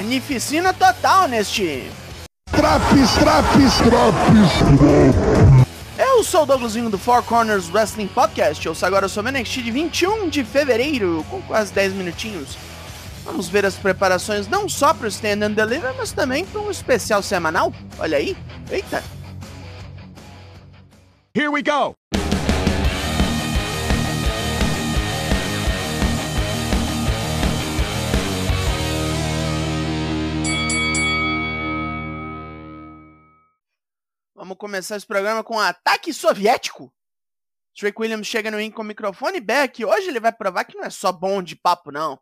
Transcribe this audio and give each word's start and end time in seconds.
carnificina 0.00 0.72
total 0.72 1.28
neste. 1.28 1.90
Traps, 2.50 3.12
traps, 3.18 3.76
traps. 3.84 5.30
Eu 5.98 6.24
sou 6.24 6.44
o 6.44 6.46
Douglasinho 6.46 6.88
do 6.88 6.96
Four 6.96 7.22
Corners 7.22 7.68
Wrestling 7.68 8.06
Podcast. 8.06 8.64
Eu 8.64 8.74
sou 8.74 8.86
agora 8.86 9.08
sobre 9.08 9.30
o 9.30 9.34
NXT 9.38 9.62
de 9.62 9.70
21 9.70 10.30
de 10.30 10.42
fevereiro, 10.42 11.24
com 11.28 11.42
quase 11.42 11.70
10 11.74 11.92
minutinhos. 11.92 12.56
Vamos 13.24 13.50
ver 13.50 13.66
as 13.66 13.74
preparações 13.74 14.48
não 14.48 14.70
só 14.70 14.94
para 14.94 15.04
o 15.04 15.08
Stand 15.08 15.44
and 15.44 15.52
Deliver, 15.52 15.94
mas 15.98 16.12
também 16.12 16.46
para 16.46 16.62
um 16.62 16.70
especial 16.70 17.22
semanal. 17.22 17.70
Olha 17.98 18.16
aí. 18.16 18.34
Eita. 18.70 19.04
Here 21.36 21.48
we 21.48 21.62
go. 21.62 21.99
Vamos 34.40 34.56
começar 34.56 34.96
esse 34.96 35.06
programa 35.06 35.44
com 35.44 35.56
um 35.56 35.60
ataque 35.60 36.14
soviético. 36.14 36.90
Drake 37.78 38.00
Williams 38.00 38.26
chega 38.26 38.50
no 38.50 38.56
ring 38.56 38.70
com 38.70 38.80
o 38.80 38.84
microfone 38.86 39.36
e 39.36 39.40
Beck. 39.40 39.84
Hoje 39.84 40.08
ele 40.08 40.18
vai 40.18 40.32
provar 40.32 40.64
que 40.64 40.78
não 40.78 40.84
é 40.84 40.88
só 40.88 41.12
bom 41.12 41.42
de 41.42 41.54
papo, 41.54 41.92
não. 41.92 42.18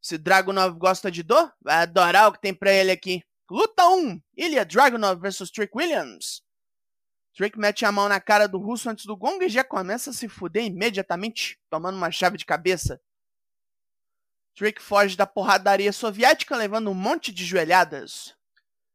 Se 0.00 0.16
Dragunov 0.16 0.78
gosta 0.78 1.10
de 1.10 1.24
dor, 1.24 1.52
vai 1.60 1.82
adorar 1.82 2.28
o 2.28 2.32
que 2.32 2.40
tem 2.40 2.54
pra 2.54 2.72
ele 2.72 2.92
aqui. 2.92 3.24
Luta 3.50 3.88
1: 3.88 4.22
Ilya 4.36 4.64
Dragunov 4.64 5.20
vs 5.20 5.50
Trick 5.50 5.76
Williams. 5.76 6.44
Trick 7.34 7.58
mete 7.58 7.84
a 7.84 7.90
mão 7.90 8.08
na 8.08 8.20
cara 8.20 8.46
do 8.46 8.58
russo 8.58 8.88
antes 8.88 9.04
do 9.04 9.16
gong 9.16 9.44
e 9.44 9.48
já 9.48 9.64
começa 9.64 10.10
a 10.10 10.12
se 10.12 10.28
fuder 10.28 10.64
imediatamente, 10.64 11.58
tomando 11.68 11.96
uma 11.96 12.12
chave 12.12 12.38
de 12.38 12.46
cabeça. 12.46 13.02
Trick 14.54 14.80
foge 14.80 15.16
da 15.16 15.26
porradaria 15.26 15.92
soviética 15.92 16.56
levando 16.56 16.88
um 16.88 16.94
monte 16.94 17.32
de 17.32 17.44
joelhadas. 17.44 18.32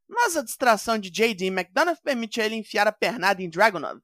Mas 0.08 0.38
a 0.38 0.44
distração 0.44 0.97
de 0.97 1.09
JD 1.09 1.47
McDonough 1.47 1.97
permite 2.02 2.39
a 2.39 2.45
ele 2.45 2.55
enfiar 2.55 2.88
a 2.88 2.91
pernada 2.91 3.41
em 3.41 3.50
Dragunov. 3.50 4.02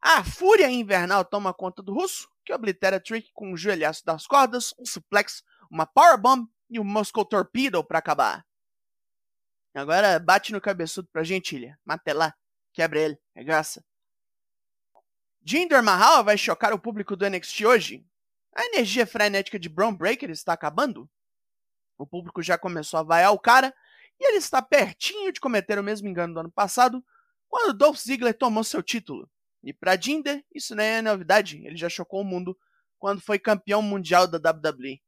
A 0.00 0.22
fúria 0.22 0.70
invernal 0.70 1.24
toma 1.24 1.52
conta 1.52 1.82
do 1.82 1.92
russo, 1.92 2.28
que 2.44 2.52
oblitera 2.52 3.00
Trick 3.00 3.30
com 3.32 3.52
um 3.52 3.56
joelhaço 3.56 4.04
das 4.04 4.26
cordas, 4.26 4.72
um 4.78 4.86
suplex, 4.86 5.42
uma 5.70 5.84
powerbomb 5.84 6.46
e 6.70 6.78
um 6.78 6.84
Moscow 6.84 7.24
Torpedo 7.24 7.82
para 7.82 7.98
acabar. 7.98 8.46
Agora 9.74 10.18
bate 10.18 10.52
no 10.52 10.60
cabeçudo 10.60 11.08
pra 11.12 11.22
gentilha. 11.22 11.78
Mata 11.84 12.14
lá. 12.14 12.34
Quebra 12.72 13.00
ele. 13.00 13.18
É 13.34 13.44
graça. 13.44 13.84
Jinder 15.44 15.82
Mahal 15.82 16.24
vai 16.24 16.38
chocar 16.38 16.72
o 16.72 16.78
público 16.78 17.14
do 17.14 17.28
NXT 17.28 17.64
hoje. 17.66 18.06
A 18.54 18.64
energia 18.64 19.06
frenética 19.06 19.58
de 19.58 19.68
Braun 19.68 19.94
Breaker 19.94 20.30
está 20.30 20.54
acabando. 20.54 21.10
O 21.98 22.06
público 22.06 22.42
já 22.42 22.56
começou 22.56 22.98
a 22.98 23.02
vaiar 23.02 23.32
o 23.32 23.38
cara 23.38 23.74
e 24.20 24.28
ele 24.28 24.38
está 24.38 24.62
pertinho 24.62 25.32
de 25.32 25.40
cometer 25.40 25.78
o 25.78 25.82
mesmo 25.82 26.08
engano 26.08 26.34
do 26.34 26.40
ano 26.40 26.50
passado, 26.50 27.04
quando 27.48 27.76
Dolph 27.76 27.98
Ziggler 27.98 28.36
tomou 28.36 28.64
seu 28.64 28.82
título. 28.82 29.30
E 29.62 29.72
para 29.72 30.00
Jinder, 30.00 30.44
isso 30.54 30.74
não 30.74 30.82
é 30.82 31.02
novidade, 31.02 31.64
ele 31.64 31.76
já 31.76 31.88
chocou 31.88 32.20
o 32.20 32.24
mundo 32.24 32.56
quando 32.98 33.20
foi 33.20 33.38
campeão 33.38 33.82
mundial 33.82 34.26
da 34.26 34.38
WWE. 34.50 35.00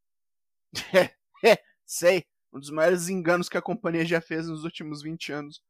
É, 1.44 1.56
sei, 1.86 2.26
um 2.52 2.58
dos 2.58 2.70
maiores 2.70 3.08
enganos 3.08 3.48
que 3.48 3.56
a 3.56 3.62
companhia 3.62 4.04
já 4.04 4.20
fez 4.20 4.48
nos 4.48 4.64
últimos 4.64 5.02
20 5.02 5.32
anos. 5.32 5.62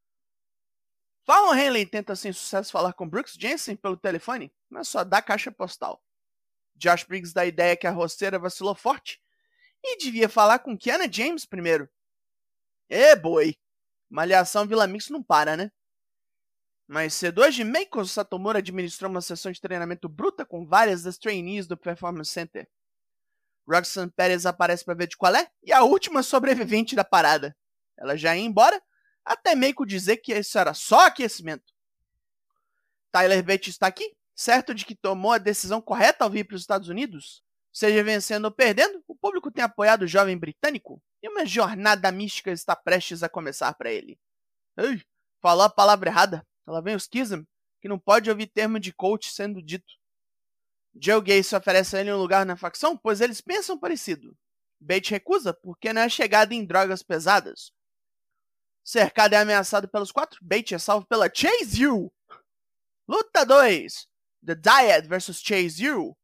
Fallon 1.26 1.54
Henley 1.54 1.84
tenta 1.84 2.16
sem 2.16 2.32
sucesso 2.32 2.72
falar 2.72 2.94
com 2.94 3.06
Brooks 3.06 3.34
Jensen 3.38 3.76
pelo 3.76 3.98
telefone, 3.98 4.50
mas 4.66 4.88
só 4.88 5.04
dá 5.04 5.20
caixa 5.20 5.52
postal. 5.52 6.02
Josh 6.74 7.04
Briggs 7.04 7.34
dá 7.34 7.42
a 7.42 7.46
ideia 7.46 7.76
que 7.76 7.86
a 7.86 7.90
roceira 7.90 8.38
vacilou 8.38 8.74
forte 8.74 9.20
e 9.84 9.98
devia 9.98 10.28
falar 10.28 10.60
com 10.60 10.78
Kiana 10.78 11.10
James 11.12 11.44
primeiro. 11.44 11.86
É, 12.88 13.14
boi! 13.14 13.54
Malhação 14.08 14.66
Vila 14.66 14.86
Mix 14.86 15.10
não 15.10 15.22
para, 15.22 15.56
né? 15.56 15.70
Mais 16.86 17.12
cedo 17.12 17.42
hoje, 17.42 17.64
Meiko 17.64 18.02
Satomura 18.06 18.60
administrou 18.60 19.10
uma 19.10 19.20
sessão 19.20 19.52
de 19.52 19.60
treinamento 19.60 20.08
bruta 20.08 20.46
com 20.46 20.66
várias 20.66 21.02
das 21.02 21.18
trainees 21.18 21.66
do 21.66 21.76
Performance 21.76 22.30
Center. 22.30 22.66
Roxanne 23.68 24.10
Perez 24.10 24.46
aparece 24.46 24.86
para 24.86 24.94
ver 24.94 25.06
de 25.06 25.18
qual 25.18 25.36
é 25.36 25.50
e 25.62 25.70
a 25.70 25.82
última 25.82 26.22
sobrevivente 26.22 26.96
da 26.96 27.04
parada. 27.04 27.54
Ela 27.98 28.16
já 28.16 28.34
ia 28.34 28.42
embora, 28.42 28.82
até 29.22 29.54
Meiko 29.54 29.84
dizer 29.84 30.16
que 30.16 30.34
isso 30.34 30.58
era 30.58 30.72
só 30.72 31.06
aquecimento. 31.06 31.74
Tyler 33.12 33.44
Bate 33.44 33.68
está 33.68 33.86
aqui, 33.86 34.16
certo 34.34 34.74
de 34.74 34.86
que 34.86 34.94
tomou 34.94 35.32
a 35.32 35.38
decisão 35.38 35.82
correta 35.82 36.24
ao 36.24 36.30
vir 36.30 36.44
para 36.44 36.54
os 36.54 36.62
Estados 36.62 36.88
Unidos. 36.88 37.42
Seja 37.70 38.02
vencendo 38.02 38.46
ou 38.46 38.50
perdendo, 38.50 39.04
o 39.06 39.14
público 39.14 39.50
tem 39.50 39.62
apoiado 39.62 40.02
o 40.02 40.08
jovem 40.08 40.38
britânico 40.38 41.02
e 41.22 41.28
uma 41.28 41.44
jornada 41.44 42.10
mística 42.12 42.50
está 42.50 42.76
prestes 42.76 43.22
a 43.22 43.28
começar 43.28 43.72
para 43.74 43.90
ele. 43.90 44.18
Ei, 44.76 45.02
falou 45.40 45.64
a 45.64 45.70
palavra 45.70 46.08
errada. 46.08 46.46
Ela 46.66 46.80
vem 46.80 46.94
o 46.94 47.00
Schism, 47.00 47.42
que 47.80 47.88
não 47.88 47.98
pode 47.98 48.30
ouvir 48.30 48.46
termo 48.46 48.78
de 48.78 48.92
coach 48.92 49.30
sendo 49.32 49.62
dito. 49.62 49.94
Joe 51.00 51.20
Gacy 51.20 51.54
oferece 51.54 51.96
a 51.96 52.00
ele 52.00 52.12
um 52.12 52.18
lugar 52.18 52.44
na 52.44 52.56
facção, 52.56 52.96
pois 52.96 53.20
eles 53.20 53.40
pensam 53.40 53.78
parecido. 53.78 54.36
Bate 54.80 55.10
recusa 55.10 55.52
porque 55.52 55.92
não 55.92 56.02
é 56.02 56.08
chegada 56.08 56.54
em 56.54 56.64
drogas 56.64 57.02
pesadas. 57.02 57.72
Cercado 58.84 59.32
e 59.34 59.36
ameaçado 59.36 59.88
pelos 59.88 60.12
quatro, 60.12 60.38
Bate 60.42 60.74
é 60.74 60.78
salvo 60.78 61.06
pela 61.06 61.30
Chase 61.32 61.86
U. 61.86 62.12
Luta 63.06 63.44
2: 63.44 64.08
The 64.44 64.54
Dyad 64.54 65.08
vs 65.08 65.40
Chase 65.40 65.90
U. 65.90 66.16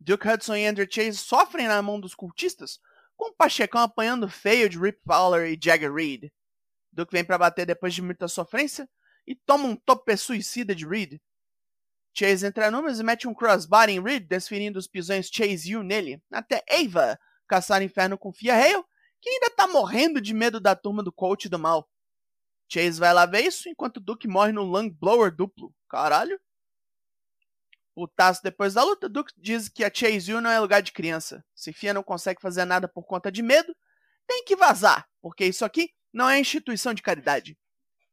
Duke 0.00 0.28
Hudson 0.28 0.56
e 0.56 0.66
Andrew 0.66 0.86
Chase 0.90 1.18
sofrem 1.18 1.68
na 1.68 1.80
mão 1.80 2.00
dos 2.00 2.14
cultistas, 2.14 2.80
com 3.16 3.30
o 3.30 3.34
Pachecão 3.34 3.80
apanhando 3.80 4.28
feio 4.28 4.68
de 4.68 4.78
Rip 4.78 5.00
Fowler 5.06 5.52
e 5.52 5.58
Jagger 5.62 5.92
Reed. 5.92 6.30
Duke 6.92 7.12
vem 7.12 7.24
para 7.24 7.38
bater 7.38 7.66
depois 7.66 7.94
de 7.94 8.02
muita 8.02 8.28
sofrência 8.28 8.88
e 9.26 9.34
toma 9.34 9.64
um 9.66 9.76
tope 9.76 10.16
suicida 10.16 10.74
de 10.74 10.86
Reed. 10.86 11.20
Chase 12.14 12.46
entra 12.46 12.70
numas 12.70 13.00
e 13.00 13.02
mete 13.02 13.26
um 13.26 13.34
crossbody 13.34 13.92
em 13.92 14.02
Reed, 14.02 14.26
desferindo 14.26 14.78
os 14.78 14.86
pisões 14.86 15.30
Chase 15.32 15.74
U 15.74 15.82
nele, 15.82 16.22
até 16.30 16.62
Ava 16.68 17.18
caçar 17.48 17.82
inferno 17.82 18.18
com 18.18 18.32
Fia 18.32 18.54
Hale, 18.54 18.84
que 19.20 19.28
ainda 19.28 19.50
tá 19.50 19.66
morrendo 19.66 20.20
de 20.20 20.34
medo 20.34 20.60
da 20.60 20.74
turma 20.74 21.02
do 21.02 21.12
coach 21.12 21.48
do 21.48 21.58
mal. 21.58 21.88
Chase 22.68 22.98
vai 22.98 23.12
lá 23.12 23.26
ver 23.26 23.42
isso, 23.42 23.68
enquanto 23.68 24.00
Duke 24.00 24.26
morre 24.26 24.52
no 24.52 24.62
lung 24.62 24.90
blower 24.90 25.30
duplo. 25.34 25.74
Caralho. 25.88 26.40
Putaço 27.94 28.42
depois 28.42 28.74
da 28.74 28.82
luta, 28.82 29.08
Duke 29.08 29.32
diz 29.36 29.68
que 29.68 29.84
a 29.84 29.90
Chase 29.92 30.32
U 30.32 30.40
não 30.40 30.50
é 30.50 30.58
lugar 30.58 30.82
de 30.82 30.92
criança. 30.92 31.44
Se 31.54 31.72
Fia 31.72 31.92
não 31.92 32.02
consegue 32.02 32.40
fazer 32.40 32.64
nada 32.64 32.88
por 32.88 33.04
conta 33.04 33.30
de 33.30 33.42
medo, 33.42 33.76
tem 34.26 34.44
que 34.44 34.56
vazar, 34.56 35.08
porque 35.20 35.44
isso 35.44 35.64
aqui 35.64 35.92
não 36.12 36.28
é 36.28 36.38
instituição 36.38 36.94
de 36.94 37.02
caridade. 37.02 37.58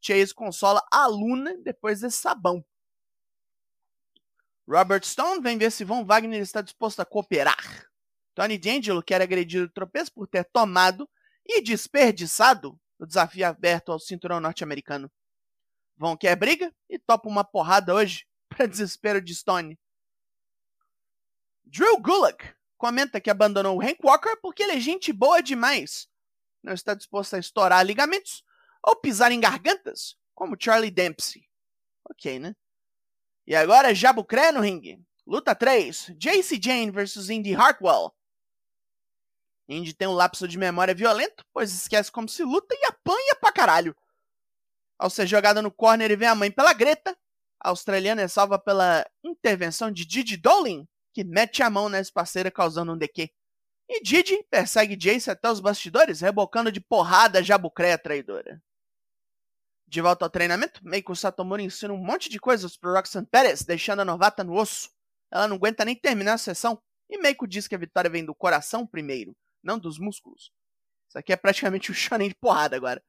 Chase 0.02 0.34
consola 0.34 0.86
a 0.92 1.04
aluna 1.04 1.58
depois 1.64 2.02
desse 2.02 2.18
sabão. 2.18 2.64
Robert 4.68 5.04
Stone 5.04 5.42
vem 5.42 5.58
ver 5.58 5.72
se 5.72 5.84
Von 5.84 6.06
Wagner 6.06 6.42
está 6.42 6.62
disposto 6.62 7.00
a 7.00 7.06
cooperar. 7.06 7.90
Tony 8.36 8.58
D'Angelo 8.58 9.02
quer 9.02 9.22
agredir 9.22 9.64
o 9.64 9.70
tropeço 9.70 10.14
por 10.14 10.28
ter 10.28 10.46
tomado 10.46 11.10
e 11.46 11.62
desperdiçado 11.62 12.80
o 13.00 13.06
desafio 13.06 13.48
aberto 13.48 13.92
ao 13.92 14.00
cinturão 14.00 14.40
norte-americano. 14.40 15.12
Von 15.98 16.16
quer 16.16 16.36
briga 16.36 16.74
e 16.88 17.00
topa 17.00 17.28
uma 17.28 17.44
porrada 17.44 17.94
hoje, 17.96 18.26
desespero 18.68 19.22
de 19.22 19.36
Stone. 19.36 19.80
Drew 21.66 22.00
Gulak 22.02 22.56
comenta 22.78 23.22
que 23.22 23.30
abandonou 23.30 23.78
o 23.78 23.81
Hank 23.81 24.00
Walker 24.03 24.36
porque 24.42 24.64
ele 24.64 24.74
é 24.74 24.80
gente 24.80 25.14
boa 25.14 25.42
demais. 25.42 26.08
Não 26.64 26.74
está 26.74 26.94
disposto 26.94 27.36
a 27.36 27.40
estourar 27.40 27.86
ligamentos 27.86 28.44
ou 28.84 28.96
pisar 28.96 29.31
em 29.31 29.40
gargantas, 29.40 30.18
como 30.34 30.58
Charlie 30.59 30.92
Dempsey. 30.92 31.48
Ok, 32.09 32.40
né? 32.40 32.56
E 33.45 33.56
agora 33.56 33.94
Jabucré 33.94 34.51
no 34.51 34.62
ringue. 34.62 35.04
Luta 35.25 35.54
3. 35.54 36.16
JC 36.18 36.60
Jane 36.62 36.92
vs 36.92 37.30
Indy 37.30 37.54
Hartwell. 37.54 38.13
Indy 39.68 39.94
tem 39.94 40.07
um 40.07 40.13
lapso 40.13 40.48
de 40.48 40.57
memória 40.57 40.95
violento, 40.95 41.45
pois 41.54 41.72
esquece 41.72 42.12
como 42.12 42.28
se 42.28 42.44
luta 42.44 42.74
e 42.74 42.86
apanha 42.86 43.36
pra 43.36 43.51
caralho. 43.51 43.95
Ao 44.98 45.10
ser 45.10 45.28
jogada 45.28 45.62
no 45.62 45.72
corner 45.72 46.10
e 46.10 46.16
vem 46.16 46.28
a 46.28 46.36
mãe 46.36 46.50
pela 46.50 46.74
greta, 46.74 47.16
a 47.62 47.70
australiana 47.70 48.22
é 48.22 48.28
salva 48.28 48.58
pela 48.58 49.06
intervenção 49.24 49.92
de 49.92 50.06
Didi 50.06 50.38
Dolin, 50.38 50.88
que 51.14 51.24
mete 51.24 51.62
a 51.62 51.70
mão 51.70 51.90
nessa 51.90 52.12
parceira 52.12 52.50
causando 52.50 52.94
um 52.94 52.98
DQ. 52.98 53.30
E 53.90 54.02
Didi 54.02 54.44
persegue 54.50 54.96
Jace 54.96 55.32
até 55.32 55.50
os 55.50 55.60
bastidores, 55.60 56.22
rebocando 56.22 56.72
de 56.72 56.80
porrada 56.80 57.40
a 57.40 57.42
jabucréia 57.42 57.98
traidora. 57.98 58.62
De 59.88 60.02
volta 60.02 60.24
ao 60.24 60.30
treinamento, 60.30 60.80
Meiko 60.84 61.16
Satomura 61.16 61.64
ensina 61.64 61.92
um 61.92 61.98
monte 61.98 62.30
de 62.30 62.40
coisas 62.40 62.78
pro 62.78 62.94
Roxanne 62.94 63.26
Perez, 63.26 63.64
deixando 63.64 64.02
a 64.02 64.06
novata 64.06 64.44
no 64.44 64.54
osso. 64.56 64.92
Ela 65.32 65.48
não 65.48 65.56
aguenta 65.56 65.84
nem 65.84 65.96
terminar 65.96 66.34
a 66.34 66.38
sessão, 66.38 66.80
e 67.10 67.18
Meiko 67.18 67.48
diz 67.48 67.68
que 67.68 67.74
a 67.74 67.80
vitória 67.80 68.10
vem 68.10 68.24
do 68.24 68.36
coração 68.36 68.86
primeiro, 68.86 69.36
não 69.64 69.80
dos 69.80 69.98
músculos. 69.98 70.52
Isso 71.08 71.18
aqui 71.18 71.34
é 71.34 71.36
praticamente 71.36 71.92
um 71.92 71.96
shonen 71.96 72.30
de 72.30 72.36
porrada 72.36 72.76
agora. 72.76 73.04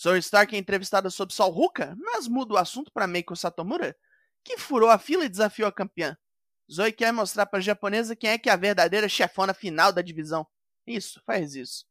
Zoe 0.00 0.18
Stark 0.20 0.54
é 0.54 0.58
entrevistada 0.58 1.10
sobre 1.10 1.34
Sol 1.34 1.50
Ruka, 1.50 1.96
mas 1.98 2.28
muda 2.28 2.54
o 2.54 2.56
assunto 2.56 2.92
para 2.92 3.06
Meiko 3.06 3.34
Satomura, 3.34 3.96
que 4.44 4.56
furou 4.56 4.88
a 4.88 4.98
fila 4.98 5.24
e 5.24 5.28
desafiou 5.28 5.68
a 5.68 5.72
campeã. 5.72 6.16
Zoe 6.70 6.92
quer 6.92 7.12
mostrar 7.12 7.46
para 7.46 7.58
a 7.58 7.62
japonesa 7.62 8.14
quem 8.14 8.30
é 8.30 8.38
que 8.38 8.48
é 8.48 8.52
a 8.52 8.56
verdadeira 8.56 9.08
chefona 9.08 9.52
final 9.52 9.92
da 9.92 10.02
divisão. 10.02 10.46
Isso, 10.86 11.20
faz 11.26 11.54
isso. 11.54 11.84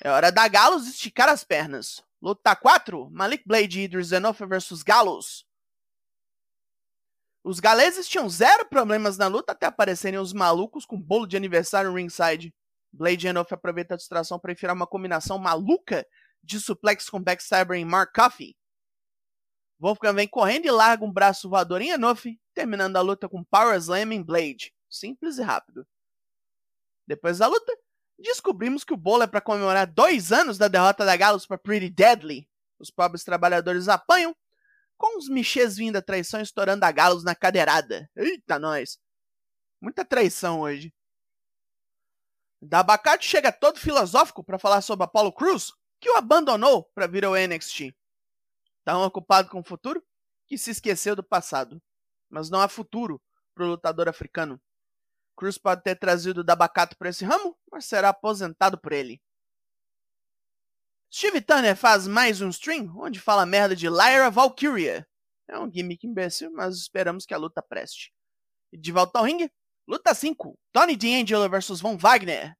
É 0.00 0.10
hora 0.10 0.30
da 0.30 0.46
Galos 0.46 0.86
esticar 0.86 1.28
as 1.28 1.42
pernas. 1.42 2.02
Luta 2.20 2.54
4, 2.54 3.10
Malik 3.10 3.44
Blade 3.46 3.80
e 3.80 3.84
Idris 3.84 4.12
Enofa 4.12 4.46
vs 4.46 4.82
Galos. 4.82 5.46
Os 7.42 7.60
galeses 7.60 8.08
tinham 8.08 8.28
zero 8.30 8.64
problemas 8.66 9.18
na 9.18 9.26
luta 9.26 9.52
até 9.52 9.66
aparecerem 9.66 10.18
os 10.18 10.32
malucos 10.32 10.86
com 10.86 10.98
bolo 10.98 11.26
de 11.26 11.36
aniversário 11.36 11.90
no 11.90 11.96
ringside. 11.96 12.54
Blade 12.90 13.26
e 13.26 13.30
Enofa 13.30 13.54
aproveita 13.54 13.94
a 13.94 13.96
distração 13.96 14.38
para 14.38 14.52
enfiar 14.52 14.72
uma 14.72 14.86
combinação 14.86 15.36
maluca 15.36 16.06
de 16.44 16.60
suplex 16.60 17.08
com 17.08 17.20
backstabber 17.20 17.76
em 17.78 17.84
Mark 17.84 18.14
Coffey. 18.14 18.56
Wolfgang 19.78 20.14
vem 20.14 20.28
correndo 20.28 20.66
e 20.66 20.70
larga 20.70 21.04
um 21.04 21.12
braço 21.12 21.48
voador 21.48 21.80
em 21.80 21.90
Enofe, 21.90 22.40
terminando 22.54 22.96
a 22.96 23.00
luta 23.00 23.28
com 23.28 23.44
Power 23.44 23.76
Slam 23.76 24.12
em 24.12 24.22
Blade. 24.22 24.74
Simples 24.88 25.38
e 25.38 25.42
rápido. 25.42 25.86
Depois 27.06 27.38
da 27.38 27.46
luta, 27.46 27.76
descobrimos 28.18 28.84
que 28.84 28.94
o 28.94 28.96
bolo 28.96 29.24
é 29.24 29.26
para 29.26 29.40
comemorar 29.40 29.86
dois 29.86 30.32
anos 30.32 30.56
da 30.56 30.68
derrota 30.68 31.04
da 31.04 31.16
Gallows 31.16 31.46
para 31.46 31.58
Pretty 31.58 31.90
Deadly. 31.90 32.48
Os 32.78 32.90
pobres 32.90 33.24
trabalhadores 33.24 33.88
apanham, 33.88 34.34
com 34.96 35.18
os 35.18 35.28
michês 35.28 35.76
vindo 35.76 35.96
a 35.96 36.02
traição 36.02 36.40
estourando 36.40 36.84
a 36.84 36.92
Gallows 36.92 37.24
na 37.24 37.34
cadeirada. 37.34 38.08
Eita, 38.16 38.58
nós! 38.58 38.98
Muita 39.80 40.04
traição 40.04 40.60
hoje. 40.60 40.94
Da 42.62 42.82
chega 43.20 43.52
todo 43.52 43.78
filosófico 43.78 44.42
para 44.42 44.58
falar 44.58 44.80
sobre 44.80 45.04
Apollo 45.04 45.32
Cruz, 45.32 45.72
que 46.04 46.10
o 46.10 46.16
abandonou 46.16 46.84
para 46.94 47.06
vir 47.06 47.24
ao 47.24 47.32
NXT. 47.32 47.94
Tão 48.84 49.02
ocupado 49.04 49.48
com 49.48 49.60
o 49.60 49.64
futuro 49.64 50.04
que 50.46 50.58
se 50.58 50.70
esqueceu 50.70 51.16
do 51.16 51.24
passado. 51.24 51.82
Mas 52.28 52.50
não 52.50 52.60
há 52.60 52.68
futuro 52.68 53.18
para 53.54 53.64
o 53.64 53.68
lutador 53.68 54.06
africano. 54.06 54.60
Cruz 55.34 55.56
pode 55.56 55.82
ter 55.82 55.96
trazido 55.98 56.42
o 56.42 56.44
Dabacato 56.44 56.94
para 56.98 57.08
esse 57.08 57.24
ramo, 57.24 57.56
mas 57.72 57.86
será 57.86 58.10
aposentado 58.10 58.78
por 58.78 58.92
ele. 58.92 59.18
Steve 61.10 61.40
Turner 61.40 61.74
faz 61.74 62.06
mais 62.06 62.42
um 62.42 62.50
stream 62.50 62.94
onde 62.98 63.18
fala 63.18 63.46
merda 63.46 63.74
de 63.74 63.88
Lyra 63.88 64.30
Valkyria. 64.30 65.08
É 65.48 65.58
um 65.58 65.72
gimmick 65.72 66.06
imbecil, 66.06 66.52
mas 66.52 66.76
esperamos 66.76 67.24
que 67.24 67.32
a 67.32 67.38
luta 67.38 67.62
preste. 67.62 68.12
De 68.70 68.92
volta 68.92 69.18
ao 69.18 69.24
ringue, 69.24 69.50
luta 69.88 70.12
5: 70.12 70.54
Tony 70.70 70.96
D'Angelo 70.96 71.48
vs 71.48 71.80
Von 71.80 71.96
Wagner. 71.96 72.54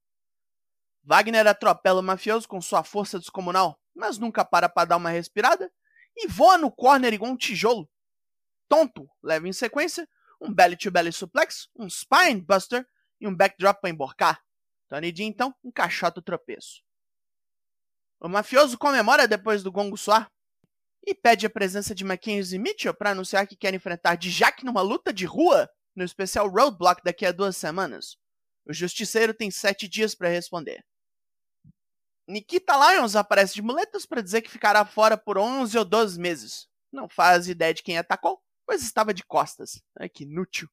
Wagner 1.05 1.47
atropela 1.47 2.01
o 2.01 2.03
mafioso 2.03 2.49
com 2.49 2.61
sua 2.61 2.83
força 2.83 3.19
descomunal, 3.19 3.79
mas 3.95 4.19
nunca 4.19 4.45
para 4.45 4.69
para 4.69 4.89
dar 4.89 4.97
uma 4.97 5.11
respirada 5.11 5.71
e 6.17 6.27
voa 6.27 6.57
no 6.57 6.71
corner 6.71 7.13
igual 7.13 7.31
um 7.31 7.37
tijolo. 7.37 7.89
Tonto 8.69 9.09
leva 9.23 9.47
em 9.47 9.53
sequência 9.53 10.09
um 10.41 10.53
belly-to-belly 10.53 11.13
suplex, 11.13 11.69
um 11.77 11.89
spine 11.89 12.41
buster 12.41 12.87
e 13.21 13.29
um 13.29 13.35
backdrop 13.35 13.81
para 13.81 13.91
emborcar. 13.91 14.43
Tony 14.89 15.13
D 15.13 15.25
então 15.25 15.55
encaixota 15.63 16.21
o 16.21 16.23
tropeço. 16.23 16.83
O 18.21 18.29
mafioso 18.29 18.79
comemora 18.79 19.29
depois 19.29 19.63
do 19.63 19.71
gongo 19.71 19.99
soar 19.99 20.31
e 21.07 21.15
pede 21.15 21.45
a 21.45 21.51
presença 21.51 21.95
de 21.95 22.05
Mackenzie 22.05 22.59
Mitchell 22.59 22.95
para 22.95 23.11
anunciar 23.11 23.47
que 23.47 23.57
quer 23.57 23.75
enfrentar 23.75 24.17
Dijak 24.17 24.65
numa 24.65 24.81
luta 24.81 25.13
de 25.13 25.27
rua 25.27 25.69
no 25.95 26.03
especial 26.03 26.49
Roadblock 26.49 27.03
daqui 27.05 27.27
a 27.27 27.33
duas 27.33 27.57
semanas. 27.57 28.17
O 28.67 28.73
justiceiro 28.73 29.35
tem 29.35 29.51
sete 29.51 29.87
dias 29.87 30.15
para 30.15 30.29
responder. 30.29 30.83
Nikita 32.27 32.75
Lyons 32.77 33.17
aparece 33.17 33.55
de 33.55 33.63
muletas 33.63 34.07
para 34.07 34.23
dizer 34.23 34.43
que 34.43 34.51
ficará 34.51 34.85
fora 34.85 35.17
por 35.17 35.37
11 35.37 35.77
ou 35.77 35.85
12 35.85 36.19
meses. 36.19 36.69
Não 36.91 37.09
faz 37.09 37.49
ideia 37.49 37.75
de 37.75 37.83
quem 37.83 37.99
atacou, 37.99 38.43
pois 38.67 38.83
estava 38.83 39.13
de 39.13 39.23
costas. 39.25 39.83
Ai, 39.99 40.09
que 40.09 40.25
inútil. 40.25 40.69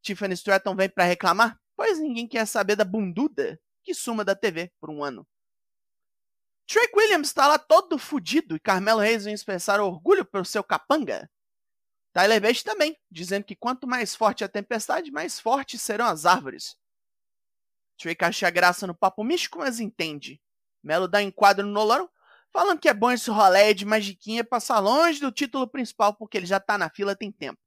Tiffany 0.00 0.34
Stratton 0.34 0.74
vem 0.74 0.88
para 0.88 1.04
reclamar, 1.04 1.58
pois 1.76 1.98
ninguém 1.98 2.26
quer 2.26 2.46
saber 2.46 2.76
da 2.76 2.84
bunduda 2.84 3.60
que 3.82 3.92
suma 3.92 4.24
da 4.24 4.34
TV 4.34 4.72
por 4.80 4.90
um 4.90 5.04
ano. 5.04 5.26
Drake 6.70 6.92
Williams 6.94 7.28
está 7.28 7.46
lá 7.46 7.58
todo 7.58 7.98
fudido 7.98 8.54
e 8.56 8.60
Carmelo 8.60 9.00
Reis 9.00 9.24
vem 9.24 9.34
expressar 9.34 9.80
orgulho 9.80 10.24
pelo 10.24 10.44
seu 10.44 10.62
capanga. 10.62 11.30
Tyler 12.12 12.40
Bate 12.40 12.64
também, 12.64 12.96
dizendo 13.10 13.44
que 13.44 13.56
quanto 13.56 13.86
mais 13.86 14.14
forte 14.14 14.44
a 14.44 14.48
tempestade, 14.48 15.10
mais 15.10 15.40
fortes 15.40 15.80
serão 15.80 16.06
as 16.06 16.26
árvores. 16.26 16.76
Drake 17.98 18.24
acha 18.24 18.50
graça 18.50 18.86
no 18.86 18.94
papo 18.94 19.24
místico, 19.24 19.58
mas 19.58 19.80
entende. 19.80 20.40
Melo 20.82 21.08
dá 21.08 21.22
enquadro 21.22 21.66
no 21.66 21.72
Nolorão, 21.72 22.08
falando 22.52 22.78
que 22.78 22.88
é 22.88 22.94
bom 22.94 23.10
esse 23.10 23.30
rolê 23.30 23.74
de 23.74 23.84
magiquinha 23.84 24.44
passar 24.44 24.78
longe 24.78 25.20
do 25.20 25.32
título 25.32 25.66
principal 25.68 26.14
porque 26.14 26.36
ele 26.36 26.46
já 26.46 26.58
tá 26.60 26.78
na 26.78 26.88
fila 26.90 27.16
tem 27.16 27.30
tempo. 27.30 27.58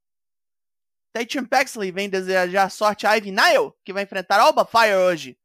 Tatum 1.13 1.45
Paxley 1.45 1.91
vem 1.91 2.09
desejar 2.09 2.69
sorte 2.69 3.05
a 3.05 3.13
Ivy 3.15 3.31
Nile, 3.31 3.73
que 3.83 3.91
vai 3.91 4.03
enfrentar 4.03 4.39
Alba 4.39 4.65
Fire 4.65 4.95
hoje. 4.95 5.37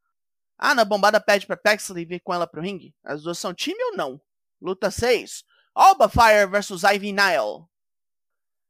Ah, 0.57 0.75
na 0.75 0.85
bombada 0.85 1.21
pede 1.21 1.47
pra 1.47 1.57
Paxley 1.57 2.05
vir 2.05 2.21
com 2.21 2.33
ela 2.33 2.47
pro 2.47 2.63
ringue. 2.63 2.95
As 3.05 3.23
duas 3.23 3.39
são 3.39 3.53
time 3.53 3.83
ou 3.85 3.97
não? 3.97 4.21
Luta 4.61 4.91
6. 4.91 5.45
Alba 5.75 6.09
Fire 6.09 6.47
vs 6.49 6.83
Ivy 6.85 7.13
Nile. 7.13 7.67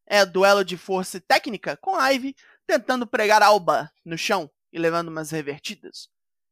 É 0.06 0.24
duelo 0.24 0.64
de 0.64 0.76
força 0.76 1.18
e 1.18 1.20
técnica, 1.20 1.76
com 1.76 2.00
Ivy 2.00 2.34
tentando 2.66 3.06
pregar 3.06 3.42
Alba 3.42 3.92
no 4.04 4.16
chão 4.16 4.50
e 4.72 4.78
levando 4.78 5.08
umas 5.08 5.30
revertidas. 5.30 6.08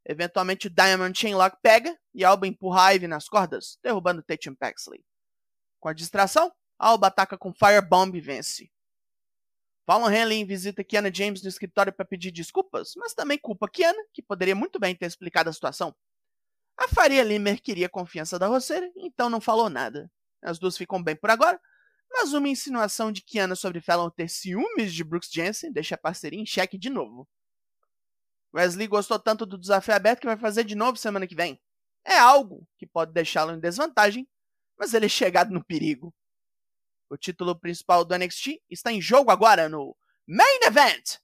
Eventualmente, 0.06 0.68
Diamond 0.68 1.18
Chainlock 1.18 1.58
pega 1.62 1.98
e 2.12 2.24
Alba 2.24 2.46
empurra 2.46 2.92
Ivy 2.92 3.06
nas 3.06 3.28
cordas, 3.28 3.78
derrubando 3.82 4.22
Tatum 4.22 4.54
Paxley. 4.54 5.04
Com 5.80 5.88
a 5.88 5.94
distração, 5.94 6.52
Alba 6.78 7.06
ataca 7.06 7.38
com 7.38 7.52
Firebomb 7.52 8.16
e 8.16 8.20
vence. 8.20 8.70
Fallon 9.86 10.10
Henley 10.10 10.44
visita 10.44 10.82
Kiana 10.82 11.12
James 11.12 11.42
no 11.42 11.48
escritório 11.48 11.92
para 11.92 12.06
pedir 12.06 12.30
desculpas, 12.30 12.92
mas 12.96 13.12
também 13.12 13.38
culpa 13.38 13.68
Kiana, 13.68 14.02
que 14.12 14.22
poderia 14.22 14.54
muito 14.54 14.78
bem 14.78 14.94
ter 14.94 15.06
explicado 15.06 15.50
a 15.50 15.52
situação. 15.52 15.94
A 16.76 16.88
Faria 16.88 17.22
Limer 17.22 17.62
queria 17.62 17.86
a 17.86 17.90
confiança 17.90 18.38
da 18.38 18.46
roceira, 18.46 18.90
então 18.96 19.30
não 19.30 19.40
falou 19.40 19.68
nada. 19.68 20.10
As 20.42 20.58
duas 20.58 20.76
ficam 20.76 21.02
bem 21.02 21.14
por 21.14 21.30
agora, 21.30 21.60
mas 22.10 22.32
uma 22.32 22.48
insinuação 22.48 23.12
de 23.12 23.22
Kiana 23.22 23.54
sobre 23.54 23.80
Fallon 23.80 24.10
ter 24.10 24.28
ciúmes 24.28 24.92
de 24.92 25.04
Brooks 25.04 25.30
Jensen 25.30 25.72
deixa 25.72 25.94
a 25.94 25.98
parceria 25.98 26.40
em 26.40 26.46
xeque 26.46 26.78
de 26.78 26.90
novo. 26.90 27.28
Wesley 28.54 28.86
gostou 28.86 29.18
tanto 29.18 29.44
do 29.44 29.58
desafio 29.58 29.94
aberto 29.94 30.20
que 30.20 30.26
vai 30.26 30.36
fazer 30.36 30.64
de 30.64 30.76
novo 30.76 30.96
semana 30.96 31.26
que 31.26 31.34
vem. 31.34 31.60
É 32.04 32.16
algo 32.16 32.66
que 32.78 32.86
pode 32.86 33.12
deixá-lo 33.12 33.52
em 33.52 33.58
desvantagem, 33.58 34.28
mas 34.78 34.94
ele 34.94 35.06
é 35.06 35.08
chegado 35.08 35.52
no 35.52 35.64
perigo. 35.64 36.14
O 37.10 37.16
título 37.16 37.58
principal 37.58 38.04
do 38.04 38.16
NXT 38.16 38.60
está 38.70 38.92
em 38.92 39.00
jogo 39.00 39.30
agora 39.30 39.68
no 39.68 39.96
Main 40.26 40.60
Event. 40.64 41.18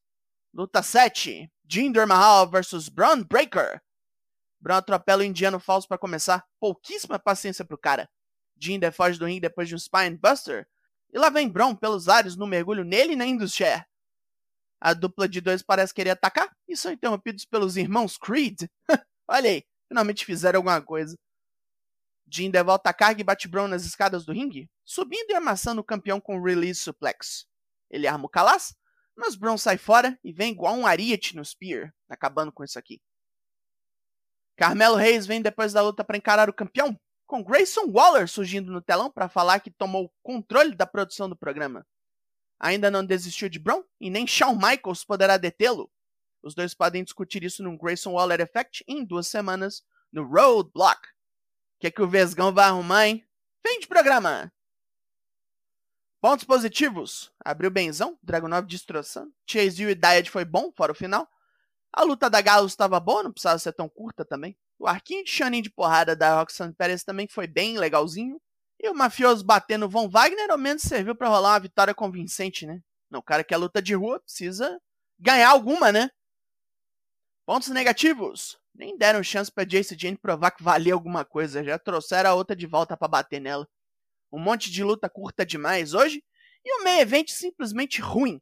Luta 0.53 0.83
7, 0.83 1.51
Jinder 1.69 2.07
Mahal 2.07 2.51
vs 2.51 2.89
Braun 2.89 3.23
Breaker. 3.23 3.81
Braun 4.59 4.79
atropela 4.79 5.23
o 5.23 5.25
indiano 5.25 5.61
falso 5.61 5.87
para 5.87 5.99
começar. 5.99 6.45
Pouquíssima 6.59 7.19
paciência 7.19 7.65
pro 7.65 7.79
cara. 7.79 8.11
Jinder 8.59 8.93
foge 8.93 9.19
do 9.19 9.25
ringue 9.25 9.41
depois 9.41 9.69
de 9.69 9.75
um 9.75 9.79
Spine 9.79 10.19
Buster. 10.19 10.69
E 11.13 11.19
lá 11.19 11.31
vem 11.31 11.49
Braun 11.49 11.75
pelos 11.75 12.09
ares 12.09 12.37
no 12.37 12.47
mergulho 12.47 12.85
nele 12.85 13.13
e 13.13 13.17
na 13.17 13.25
Indus 13.25 13.53
A 14.81 14.95
dupla 14.95 15.29
de 15.29 15.41
dois 15.41 15.63
parece 15.63 15.93
querer 15.93 16.11
atacar 16.11 16.51
e 16.67 16.77
são 16.77 16.91
interrompidos 16.91 17.45
pelos 17.45 17.77
irmãos 17.77 18.17
Creed. 18.17 18.63
Olha 19.29 19.51
aí, 19.51 19.65
finalmente 19.89 20.25
fizeram 20.25 20.59
alguma 20.59 20.81
coisa. 20.81 21.17
Jinder 22.33 22.65
volta 22.65 22.91
a 22.91 22.95
carga 22.95 23.21
e 23.21 23.25
bate 23.25 23.49
Braun 23.49 23.69
nas 23.69 23.85
escadas 23.85 24.25
do 24.25 24.33
ringue, 24.33 24.71
subindo 24.85 25.31
e 25.31 25.35
amassando 25.35 25.81
o 25.81 25.85
campeão 25.85 26.21
com 26.21 26.39
o 26.39 26.43
Release 26.43 26.81
Suplex. 26.81 27.47
Ele 27.91 28.07
arma 28.07 28.25
o 28.25 28.29
Calas, 28.29 28.75
mas 29.17 29.35
Braun 29.35 29.59
sai 29.59 29.77
fora 29.77 30.19
e 30.25 30.33
vem 30.33 30.53
igual 30.53 30.75
um 30.75 30.87
ariete 30.87 31.37
no 31.37 31.45
Spear, 31.45 31.93
acabando 32.09 32.53
com 32.53 32.65
isso 32.65 32.79
aqui. 32.79 33.01
Carmelo 34.57 34.97
Reis 34.97 35.27
vem 35.27 35.43
depois 35.43 35.73
da 35.73 35.83
luta 35.83 36.05
para 36.05 36.17
encarar 36.17 36.49
o 36.49 36.55
campeão, 36.55 36.97
com 37.27 37.43
Grayson 37.43 37.91
Waller 37.91 38.29
surgindo 38.29 38.73
no 38.73 38.83
telão 38.83 39.11
para 39.11 39.29
falar 39.29 39.61
que 39.61 39.71
tomou 39.71 40.13
controle 40.23 40.75
da 40.75 40.87
produção 40.87 41.29
do 41.29 41.37
programa. 41.37 41.85
Ainda 42.61 42.91
não 42.91 43.05
desistiu 43.05 43.49
de 43.49 43.59
Braun 43.59 43.83
e 43.99 44.11
nem 44.11 44.27
Shawn 44.27 44.55
Michaels 44.55 45.05
poderá 45.05 45.39
detê-lo. 45.39 45.91
Os 46.43 46.55
dois 46.55 46.75
podem 46.75 47.03
discutir 47.03 47.43
isso 47.43 47.63
no 47.63 47.77
Grayson 47.77 48.13
Waller 48.13 48.41
Effect 48.41 48.85
em 48.87 49.05
duas 49.05 49.27
semanas 49.27 49.83
no 50.13 50.25
Roadblock 50.25 51.01
que 51.81 51.87
é 51.87 51.91
que 51.91 52.03
o 52.03 52.09
Vesgão 52.09 52.53
vai 52.53 52.67
arrumar, 52.67 53.07
hein? 53.07 53.27
Fim 53.67 53.81
de 53.81 53.89
programa! 53.89 54.53
Pontos 56.21 56.45
positivos. 56.45 57.33
Abriu 57.43 57.71
benzão, 57.71 58.19
Dragunov 58.23 58.67
destroçando. 58.67 59.33
Chase 59.47 59.87
U 59.87 59.89
e 59.89 59.95
Diet 59.95 60.31
foi 60.31 60.45
bom, 60.45 60.71
fora 60.77 60.93
o 60.93 60.95
final. 60.95 61.27
A 61.91 62.03
luta 62.05 62.29
da 62.29 62.43
Galo 62.43 62.67
estava 62.67 63.01
boa, 63.01 63.23
não 63.23 63.33
precisava 63.33 63.59
ser 63.59 63.73
tão 63.73 63.89
curta 63.89 64.27
também. 64.27 64.55
O 64.79 64.87
arquinho 64.87 65.25
de 65.25 65.31
Shanin 65.31 65.63
de 65.63 65.71
porrada 65.71 66.15
da 66.15 66.39
Roxanne 66.39 66.75
Perez 66.75 67.03
também 67.03 67.27
foi 67.27 67.47
bem 67.47 67.79
legalzinho. 67.79 68.41
E 68.83 68.89
o 68.89 68.95
mafioso 68.95 69.45
batendo 69.45 69.89
Von 69.89 70.09
Wagner 70.09 70.51
ao 70.51 70.57
menos 70.57 70.83
serviu 70.83 71.15
para 71.15 71.29
rolar 71.29 71.53
uma 71.53 71.61
vitória 71.61 71.95
convincente, 71.95 72.67
né? 72.67 72.81
Não, 73.11 73.21
o 73.21 73.23
cara 73.23 73.45
que 73.45 73.53
é 73.53 73.57
luta 73.57 73.83
de 73.83 73.95
rua 73.95 74.19
precisa 74.21 74.81
ganhar 75.19 75.51
alguma, 75.51 75.93
né? 75.93 76.11
Pontos 77.45 77.69
negativos. 77.69 78.59
Nem 78.75 78.97
deram 78.97 79.23
chance 79.23 79.53
pra 79.53 79.65
Jace 79.65 79.97
Jane 79.99 80.17
provar 80.17 80.53
que 80.53 80.63
valia 80.63 80.95
alguma 80.95 81.27
coisa, 81.27 81.63
já 81.63 81.79
trouxeram 81.79 82.31
a 82.31 82.35
outra 82.35 82.57
de 82.57 82.67
volta 82.67 82.97
para 82.97 83.09
bater 83.09 83.39
nela. 83.39 83.69
Um 84.33 84.39
monte 84.39 84.71
de 84.71 84.83
luta 84.83 85.11
curta 85.11 85.45
demais 85.45 85.93
hoje 85.93 86.25
e 86.65 86.81
o 86.81 86.85
meio 86.85 87.01
evento 87.01 87.33
simplesmente 87.33 88.01
ruim. 88.01 88.41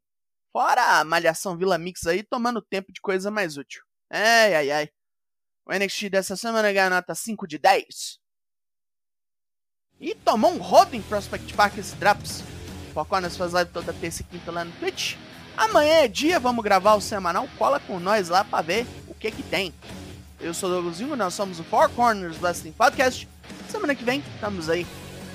Fora 0.53 1.01
a 1.01 1.05
malhação 1.05 1.57
Vila 1.57 1.79
Mix 1.79 2.07
aí 2.07 2.23
tomando 2.23 2.63
tempo 2.63 2.93
de 2.93 3.01
coisa 3.01 3.31
mais 3.31 3.57
útil. 3.57 3.83
Ai, 4.11 4.55
ai, 4.55 4.71
ai. 4.71 4.89
O 5.67 5.73
NXT 5.73 6.11
dessa 6.11 6.37
semana 6.37 6.73
ganha 6.73 6.91
nota 6.91 7.15
5 7.15 7.47
de 7.47 7.59
10. 7.59 8.21
E 10.01 10.15
tomou 10.15 10.53
um 10.53 10.59
rodo 10.59 10.95
em 10.95 11.03
Prospect 11.03 11.53
Park 11.55 11.79
esse 11.79 11.97
Drops. 11.97 12.43
Foconas 12.95 13.37
faz 13.37 13.53
live 13.53 13.71
toda 13.73 13.93
terça 13.93 14.23
e 14.23 14.25
quinta 14.25 14.51
lá 14.53 14.65
no 14.65 14.73
Twitch. 14.73 15.17
Amanhã 15.57 15.95
é 16.05 16.09
dia, 16.09 16.39
vamos 16.39 16.63
gravar 16.63 16.95
o 16.95 17.01
semanal. 17.01 17.49
Cola 17.59 17.81
com 17.81 17.99
nós 17.99 18.29
lá 18.29 18.45
pra 18.45 18.63
ver 18.63 18.87
o 19.09 19.15
que 19.15 19.31
que 19.31 19.43
tem. 19.43 19.75
Eu 20.41 20.55
sou 20.55 20.69
o 20.69 20.73
Douglas 20.75 20.99
Jung, 20.99 21.17
nós 21.17 21.35
somos 21.35 21.59
o 21.59 21.65
Four 21.65 21.91
Corners 21.91 22.41
Wrestling 22.41 22.73
Podcast. 22.73 23.29
Semana 23.69 23.95
que 23.95 24.05
vem, 24.05 24.23
estamos 24.35 24.71
aí. 24.71 24.87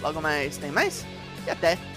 Logo 0.02 0.22
mais, 0.22 0.58
tem 0.58 0.72
mais? 0.72 1.06
E 1.46 1.50
até! 1.50 1.93